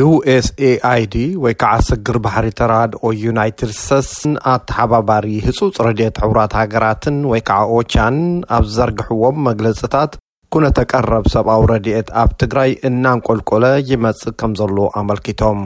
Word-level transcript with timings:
usaid 0.00 1.14
ወይ 1.44 1.54
ከዓ 1.60 1.72
ስግር 1.88 2.16
ባሕሪ 2.24 2.46
ተራሃድኦ 2.58 3.04
ዩናይትድ 3.24 3.70
ስቴትስን 3.80 4.32
ኣተሓባባሪ 4.52 5.24
ህጹጽ 5.46 5.76
ረድኤት 5.86 6.16
ሕቡራት 6.24 6.52
ሃገራትን 6.60 7.16
ወይ 7.30 7.40
ከዓ 7.48 7.60
ኦቻን 7.78 8.16
ኣብ 8.56 8.64
ዝዘርግሕዎም 8.72 9.38
መግለጽታት 9.48 10.12
ኩነተቀረብ 10.54 11.24
ሰብኣዊ 11.34 11.62
ረድኤት 11.72 12.08
ኣብ 12.22 12.30
ትግራይ 12.42 12.70
እናንቈልቈለ 12.90 13.64
ይመጽእ 13.90 14.36
ከም 14.42 14.52
ዘሎ 14.60 14.76
ኣመልኪቶም 15.02 15.60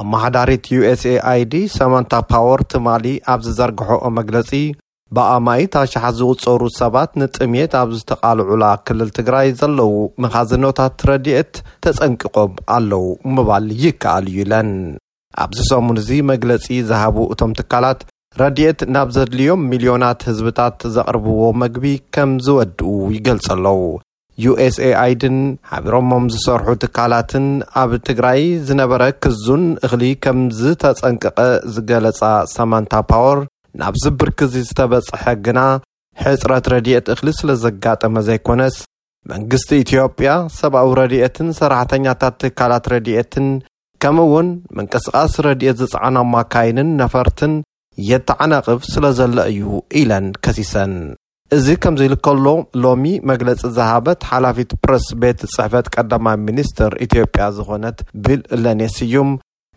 ኣብ 0.00 0.06
መሓዳሪት 0.14 0.64
usaid 0.78 1.52
ሰንታ 1.78 2.12
ፓወር 2.32 2.62
ትማሊ 2.72 3.06
ኣብ 3.34 3.40
ዝዘርግሐኦ 3.48 4.02
መግለጺ 4.20 4.48
በኣማይታሽሓ 5.16 6.04
ዝውጸሩ 6.20 6.62
ሰባት 6.78 7.10
ንጥምት 7.20 7.72
ኣብ 7.80 7.90
ዝተቓልዑላ 7.98 8.64
ክልል 8.86 9.10
ትግራይ 9.18 9.48
ዘለዉ 9.60 9.90
መኻዘኖታት 10.22 11.04
ረድኤት 11.10 11.52
ተጸንቂቖም 11.86 12.54
ኣለዉ 12.76 13.04
ምባል 13.34 13.66
ይከኣል 13.84 14.24
እዩ 14.32 14.38
ኢለን 14.44 14.70
ኣብዚ 15.44 15.58
ሰሙን 15.70 15.96
እዚ 16.02 16.10
መግለጺ 16.32 16.64
ዝሃቡ 16.90 17.16
እቶም 17.34 17.52
ትካላት 17.60 18.00
ረድኤት 18.40 18.80
ናብ 18.94 19.08
ዜድልዮም 19.16 19.60
ሚልዮናት 19.70 20.20
ህዝብታት 20.30 20.80
ዘቕርብዎ 20.96 21.44
መግቢ 21.62 21.84
ከም 22.16 22.32
ዝወድኡ 22.48 22.88
ይገልጸ 23.18 23.46
ኣለዉ 23.56 23.80
uስ 24.48 24.76
aኣይድን 24.86 25.36
ሓቢሮሞም 25.68 26.24
ዝሰርሑ 26.32 26.66
ትካላትን 26.82 27.46
ኣብ 27.82 27.90
ትግራይ 28.08 28.40
ዝነበረ 28.68 29.02
ክዙን 29.24 29.62
እኽሊ 29.86 30.02
ከም 30.24 30.40
ዝተጸንቅቐ 30.58 31.36
ዝገለጻ 31.74 32.20
ሰማንታ 32.56 32.92
ፓወር 33.12 33.38
ናብዚ 33.82 34.04
ብርኪዚ 34.20 34.52
ዝተበጽሐ 34.66 35.22
ግና 35.46 35.60
ሕጽረት 36.22 36.66
ረድኤት 36.72 37.06
እኽሊ 37.12 37.28
ስለ 37.38 37.48
ዘጋጠመ 37.64 38.14
ዘይኰነስ 38.28 38.76
መንግስቲ 39.32 39.70
ኢትዮጵያ 39.84 40.32
ሰብኣዊ 40.58 40.88
ረድኤትን 41.00 41.48
ሰራሕተኛታት 41.60 42.34
ትካላት 42.42 42.84
ረድኤትን 42.92 43.48
ከም 44.02 44.16
እውን 44.24 44.48
ምንቅስቓስ 44.78 45.32
ረድኤት 45.46 45.76
ዝጸዓኖ 45.82 46.16
ኣማካይንን 46.24 46.88
ነፈርትን 47.02 47.52
የተዓናቕፍ 48.10 48.80
ስለ 48.92 49.04
ዘሎ 49.18 49.36
እዩ 49.52 49.68
ኢለን 50.00 50.26
ከሲሰን 50.44 50.94
እዚ 51.56 51.66
ከም 51.82 51.94
ዘ 52.00 52.04
ኢል 52.08 52.14
ከሎ 52.26 52.46
ሎሚ 52.84 53.04
መግለጺ 53.30 53.60
ዛሃበት 53.78 54.20
ሓላፊት 54.30 54.70
ፕረስ 54.84 55.06
ቤት 55.22 55.40
ጽሕፈት 55.54 55.86
ቀዳማ 55.94 56.26
ሚኒስተር 56.46 56.94
ኢትዮጵያ 57.06 57.44
ዝዀነት 57.56 57.98
ብል 58.24 58.40
እለንየስእዩም 58.56 59.30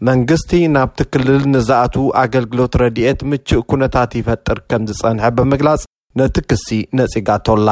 መንግስቲ 0.08 0.52
ናብቲ 0.76 1.00
ክልል 1.14 1.42
ንዝኣት 1.54 1.96
ኣገልግሎት 2.24 2.74
ረድኤት 2.82 3.20
ምችእ 3.32 3.64
ኵነታት 3.72 4.12
ይፈጥር 4.20 4.60
ከም 4.72 4.84
ዝጸንሐ 4.90 5.26
ብምግላጽ 5.38 5.82
ነቲ 6.20 6.36
ክሲ 6.50 6.68
ነጺጋቶላ 7.00 7.70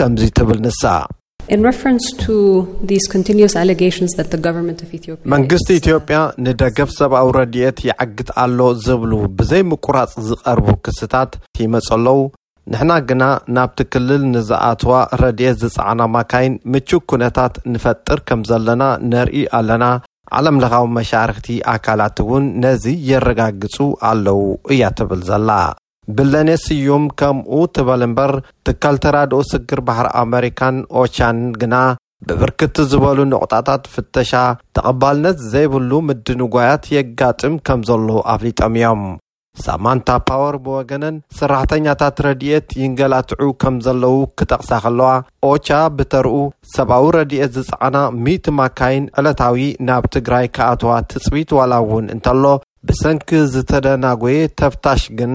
ከምዚ 0.00 0.22
ትብል 0.38 0.58
ንሳመንግስቲ 0.68 2.08
ኢትዮጵያ 5.82 6.18
ንደገፍ 6.46 6.90
ሰብኣዊ 7.00 7.28
ረድኤት 7.40 7.80
ይዓግድ 7.88 8.30
ኣሎ 8.44 8.58
ዝብሉ 8.86 9.12
ብዘይ 9.38 9.64
ምቁራጽ 9.74 10.14
ዝቐርቡ 10.30 10.68
ክስታት 10.86 11.32
ይመጽኣለዉ 11.66 12.18
ንሕና 12.72 12.92
ግና 13.08 13.24
ናብቲ 13.56 13.78
ክልል 13.92 14.22
ንዝኣትዋ 14.34 14.92
ረድኤት 15.24 15.56
ዝጸዕና 15.64 16.00
ማካይን 16.16 16.54
ምችእ 16.74 17.04
ኵነታት 17.10 17.54
ንፈጥር 17.72 18.20
ከም 18.28 18.40
ዘለና 18.50 18.82
ነርኢ 19.12 19.42
ኣለና 19.58 19.84
ዓለም 20.38 20.56
ለኻዊ 20.62 20.84
መሻርኽቲ 20.98 21.48
ኣካላት 21.72 22.18
እውን 22.22 22.44
ነዚ 22.62 22.84
የረጋግጹ 23.10 23.76
ኣለዉ 24.10 24.40
እያ 24.74 24.82
ትብል 24.98 25.20
ዘላ 25.28 25.50
ብለኔ 26.16 26.48
ስዩም 26.64 27.04
ከምኡ 27.20 27.52
ትበል 27.76 28.02
እምበር 28.06 28.32
ትካል 28.66 28.96
ተራድኡ 29.04 29.40
ስግር 29.52 29.80
ባሕሪ 29.88 30.08
ኣሜሪካን 30.22 30.76
ኦቻን 31.02 31.38
ግና 31.60 31.76
ብብርክቲ 32.28 32.76
ዝበሉ 32.90 33.18
ንቝጣታት 33.32 33.82
ፍተሻ 33.94 34.32
ተቐባልነት 34.76 35.38
ዘይብሉ 35.52 35.90
ምዲ 36.08 36.26
ንጓያት 36.42 36.84
የጋጥም 36.96 37.54
ከም 37.68 37.80
ዘሎ 37.90 38.08
ኣፍሊጦም 38.34 38.74
እዮም 38.80 39.02
ሳማንታ 39.64 40.08
ፓወር 40.28 40.56
ብወገነን 40.64 41.16
ሰራሕተኛታት 41.38 42.16
ረድኤት 42.26 42.66
ይንገላትዑ 42.82 43.46
ከም 43.62 43.74
ዘለዉ 43.86 44.16
ክጠቕሳ 44.38 44.70
ኸለዋ 44.84 45.10
ኦቻ 45.50 45.68
ብተርኡ 45.96 46.36
ሰብኣዊ 46.74 47.04
ረድኤት 47.18 47.52
ዝጸዓና 47.58 47.96
10 48.26 48.52
ማካይን 48.58 49.04
ዕለታዊ 49.20 49.58
ናብ 49.88 50.04
ትግራይ 50.16 50.46
ካኣትዋ 50.56 50.92
ትጽቢት 51.12 51.50
ዋላ 51.58 51.72
እውን 51.86 52.06
እንተሎ 52.16 52.44
ብሰንኪ 52.88 53.28
ዝተደናጐየ 53.52 54.38
ተፍታሽ 54.60 55.02
ግን 55.20 55.32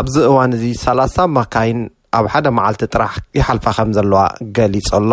ኣብዚ 0.00 0.14
እዋን 0.30 0.54
እዚ 0.58 0.64
30 0.84 1.18
ማካይን 1.38 1.80
ኣብ 2.18 2.26
ሓደ 2.32 2.46
መዓልቲ 2.58 2.84
ጥራሕ 2.94 3.14
ይሓልፋ 3.38 3.66
ከም 3.76 3.90
ዘለዋ 3.96 4.20
ገሊጸሎ 4.56 5.12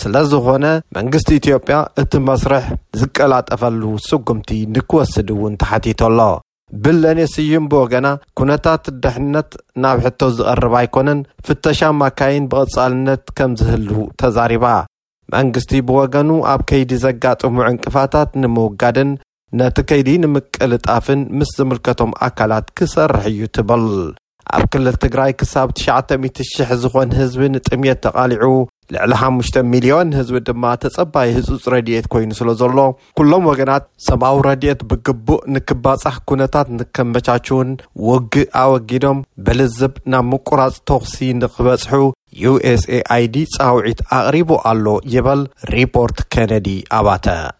ስለ 0.00 0.14
ዝኾነ 0.30 0.64
መንግስቲ 0.96 1.30
ኢትዮጵያ 1.40 1.76
እቲ 2.02 2.12
መስርሕ 2.26 2.66
ዝቀላጠፈሉ 3.00 3.82
ስጉምቲ 4.10 4.50
ንክወስድ 4.76 5.30
እውን 5.36 5.54
ተሓቲቶ 5.62 6.00
ሎ 6.18 6.28
ብለን 6.82 7.18
ስዩም 7.34 7.64
ቦገና 7.72 8.06
ኵነታት 8.38 8.84
ድሕነት 9.04 9.50
ናብ 9.82 9.98
ሕቶ 10.04 10.20
ዝቐርብ 10.36 10.74
ኣይኰነን 10.80 11.20
ፍተሻ 11.46 11.80
ማካይን 12.00 12.44
ብቕጻልነት 12.52 13.22
ከም 13.38 13.52
ዚህሉ 13.60 13.90
ተዛሪባ 14.22 14.66
መንግስቲ 15.34 15.72
ብወገኑ 15.88 16.30
ኣብ 16.52 16.60
ከይዲ 16.70 16.92
ዘጋጥሙ 17.04 17.56
ዕንቅፋታት 17.70 18.30
ንምውጋድን 18.42 19.10
ነቲ 19.60 19.76
ከይዲ 19.90 20.08
ንምቅልጣፍን 20.24 21.20
ምስ 21.38 21.50
ዝምልከቶም 21.58 22.10
ኣካላት 22.26 22.66
ኪሰርሕ 22.78 23.22
እዩ 23.30 23.40
ትብል 23.56 23.84
ኣብ 24.56 24.62
ክልል 24.72 24.96
ትግራይ 25.04 25.32
ክሳብ 25.40 25.68
900000 25.80 26.74
ዝዀን 26.82 27.10
ህዝቢ 27.20 27.46
ንጥምየት 27.56 27.98
ተቓሊዑ 28.06 28.46
ልዕሊ 28.94 29.12
5ሽተ 29.24 29.56
ሚልዮን 29.72 30.08
ህዝቢ 30.18 30.36
ድማ 30.48 30.64
ተጸባይ 30.82 31.28
ህጹጽ 31.36 31.64
ረድኤት 31.74 32.06
ኮይኑ 32.12 32.30
ስለ 32.38 32.48
ዘሎ 32.60 32.78
ኵሎም 33.18 33.44
ወገናት 33.50 33.84
ሰብዊ 34.06 34.36
ረድኤት 34.48 34.80
ብግቡእ 34.92 35.40
ንክባጻሕ 35.56 36.16
ኩነታት 36.30 36.68
ንከመቻችውን 36.78 37.70
ውግእ 38.08 38.50
ኣወጊዶም 38.62 39.20
ብልዝብ 39.46 39.92
ናብ 40.14 40.24
ምቁራጽ 40.32 40.74
ተኽሲ 40.90 41.16
ንኽበጽሑ 41.42 41.96
usaid 42.50 43.36
ጻውዒት 43.54 44.00
ኣቕሪቡ 44.18 44.50
ኣሎ 44.70 44.86
ይበል 45.14 45.40
ሪፖርት 45.74 46.20
ኬነዲ 46.34 46.68
ኣባተ 47.00 47.40